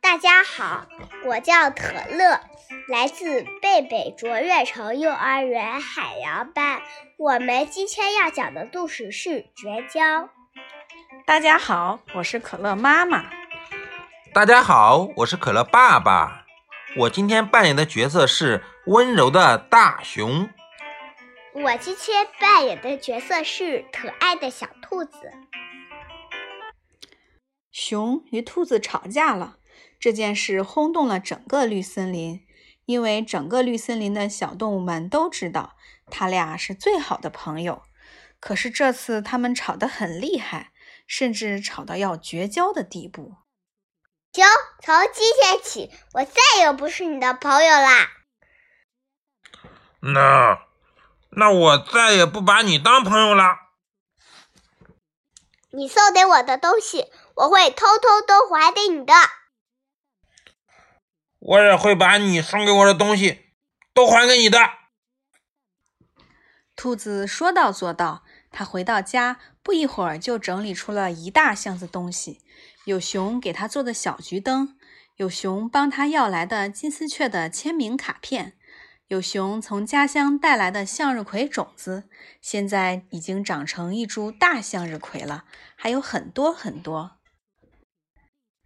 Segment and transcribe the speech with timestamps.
[0.00, 0.86] 大家好，
[1.24, 2.40] 我叫可乐，
[2.88, 6.82] 来自贝贝卓越城幼儿园海洋班。
[7.18, 10.28] 我们今天要讲的故事是绝交。
[11.26, 13.24] 大家好，我是可乐妈妈。
[14.32, 16.44] 大家好，我是可乐爸爸。
[16.96, 20.48] 我今天扮演的角色是温柔的大熊。
[21.54, 25.32] 我今天扮演的角色是可爱的小兔子。
[27.72, 29.56] 熊与兔子吵架了，
[29.98, 32.46] 这件事轰动了整个绿森林，
[32.84, 37.82] 因为整个绿森林的小动物们都知道，他俩是最好的朋友。
[38.38, 40.72] 可是这次他们吵得很厉害，
[41.06, 43.36] 甚至吵到要绝交的地步。
[44.32, 44.44] 熊，
[44.82, 48.10] 从今天起，我再也不是你的朋友啦。
[50.00, 50.66] 那。
[51.34, 53.56] 那我再也不把你当朋友了。
[55.70, 59.12] 你送给我的东西，我会偷偷都还给你的。
[61.38, 63.46] 我也会把你送给我的东西
[63.92, 64.58] 都还给你的。
[66.76, 72.40] 兔子说到做到，他回到家不一会儿就整理出了一大箱子东西，
[72.84, 74.76] 有熊给他做的小桔灯，
[75.16, 78.56] 有熊帮他要来的金丝雀的签名卡片。
[79.08, 82.08] 有熊从家乡带来的向日葵种子，
[82.40, 85.44] 现在已经长成一株大向日葵了，
[85.76, 87.18] 还有很多很多。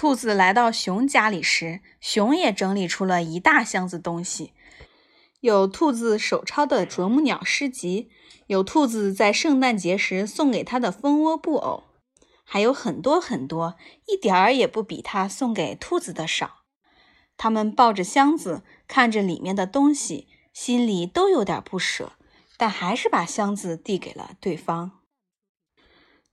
[0.00, 4.54] 兔子来到熊家里时，熊也整理出了一大箱子东西，
[5.40, 8.08] 有兔子手抄的啄木鸟诗集，
[8.46, 11.84] 有兔子在圣诞节时送给他的蜂窝布偶，
[12.44, 16.62] 还有很多很多，一点儿也不比他送给兔子的少。
[17.36, 22.12] 他们抱着箱子，看着里面的东西，心里都有点不舍，
[22.56, 25.02] 但还是把箱子递给了对方。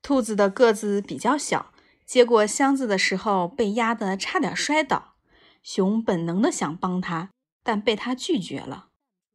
[0.01, 1.73] 兔子的个子比较小，
[2.07, 5.15] 接过箱子的时候被压得差点摔倒。
[5.61, 8.87] 熊本能的想帮他，但被他拒绝了。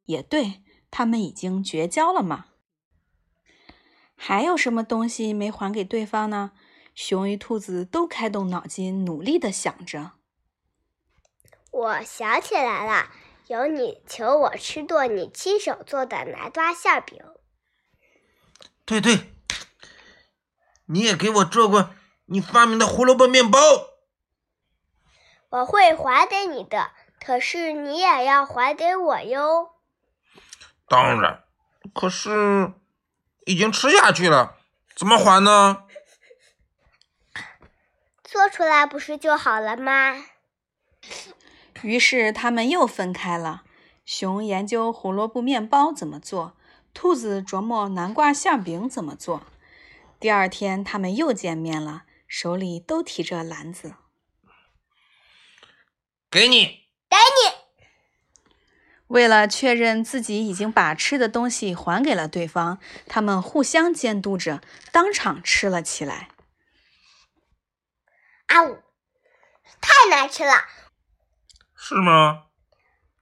[0.07, 2.47] 也对，他们已经绝交了嘛。
[4.17, 6.53] 还有什么东西没还给对方呢？
[6.95, 10.13] 熊与兔子都开动脑筋，努力的想着。
[11.71, 13.11] 我想起来了，
[13.49, 17.23] 有你求我吃过你亲手做的南瓜馅饼。
[18.85, 19.33] 对对，
[20.87, 21.95] 你也给我做过
[22.33, 23.59] 你发明的胡萝卜面包。
[25.51, 29.73] 我会还给你的，可是你也要还给我哟。
[30.89, 31.45] 当然，
[31.95, 32.73] 可是
[33.45, 34.57] 已经吃下去了，
[34.97, 35.85] 怎么还呢？
[38.25, 40.25] 做出来不是就好了吗？
[41.83, 43.63] 于是他们又分开了。
[44.07, 46.57] 熊研究胡萝卜面包怎么做，
[46.95, 49.43] 兔子琢磨南瓜馅饼怎么做。
[50.19, 52.05] 第二天，他们又见面了，
[52.35, 53.95] 手里都提着篮子。
[56.31, 58.41] 给你，给你。
[59.09, 66.31] 为了确认自己已经把吃的东西还给了对方，他们互相监督着，当场吃了起来。
[68.47, 68.83] 啊呜，
[69.83, 70.55] 太难吃了！
[71.77, 72.47] 是吗？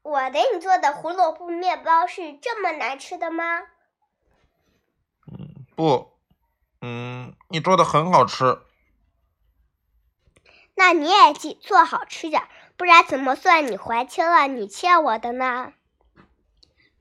[0.03, 3.63] 我给你做的胡萝卜面包是这么难吃的吗？
[5.27, 6.17] 嗯，不，
[6.81, 8.61] 嗯，你做的很好吃。
[10.81, 15.75] 那你也记做好吃点，不然怎么算你还清了你欠我的呢？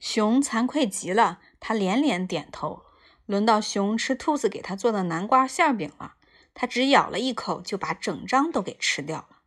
[0.02, 2.84] 熊惭愧极了，他连连点头。
[3.26, 6.16] 轮到熊吃兔子给他做的南瓜馅饼了，
[6.54, 9.38] 他只咬了一口就把整张都给吃掉了。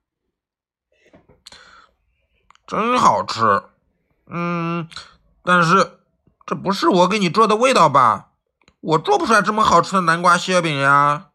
[2.67, 3.65] 真好吃，
[4.29, 4.89] 嗯，
[5.43, 5.99] 但是
[6.47, 8.31] 这不是我给你做的味道吧？
[8.81, 11.33] 我做不出来这么好吃的南瓜馅饼呀。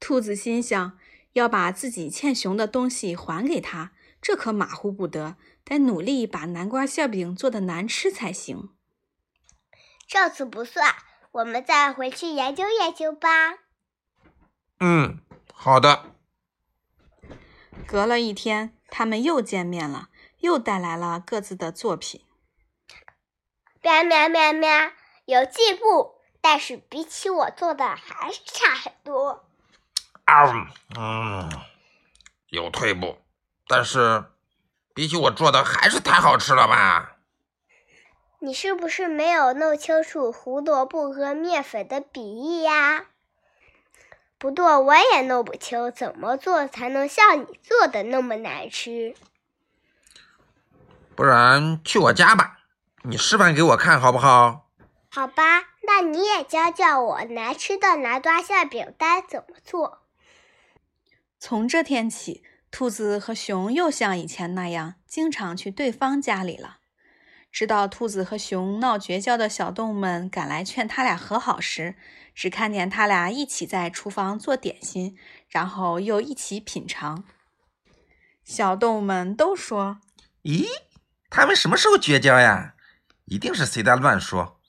[0.00, 0.98] 兔子心想，
[1.32, 8.70] 要把自己欠熊的东西还给他，这可马虎不得，得努力把南瓜馅饼做的难吃才行。
[10.06, 10.94] 这次不算，
[11.32, 13.58] 我们再回去研究研究吧。
[14.80, 15.20] 嗯，
[15.52, 16.14] 好的。
[17.86, 18.76] 隔了一天。
[18.92, 22.24] 他们又见面了，又带来了各自的作品。
[23.82, 24.90] 喵喵喵喵，
[25.26, 29.48] 有进步，但是比起我做的还是差很多。
[30.30, 31.50] 啊，嗯，
[32.50, 33.18] 有退步，
[33.66, 34.24] 但是
[34.94, 37.16] 比起我做的还是太好吃了吧？
[38.38, 43.06] 你是不是没有弄清楚胡萝卜和面粉的比例呀？
[44.38, 49.16] 不过我也弄不清怎么做才能像你做的那么难吃。
[51.16, 52.60] 不然去我家吧，
[53.02, 54.68] 你示范给我看好不好？
[55.10, 59.99] 好吧，那你也教教我难吃的南瓜馅饼该怎么做。
[61.42, 66.80] 从这天起，兔子和熊又像以前那样，经常去对方家里了。
[67.50, 71.96] 直到兔子和熊闹绝交的小动物们赶来劝他俩和好时，
[72.34, 75.16] 只看见他俩一起在厨房做点心，
[75.48, 77.24] 然后又一起品尝。
[78.44, 79.98] 小动物们都说
[80.44, 80.66] ：“咦，
[81.30, 82.74] 他们什么时候绝交呀？
[83.24, 84.60] 一定是谁在乱说。”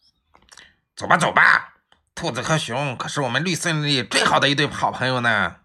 [0.96, 1.82] 走吧，走吧，
[2.16, 5.58] 兔子和熊可是我们绿森林里最好的一对好朋友呢。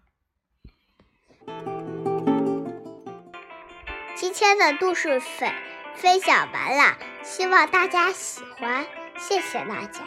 [4.37, 5.51] 天的故事分
[5.95, 8.85] 分享完了，希望大家喜欢，
[9.17, 10.01] 谢谢大家。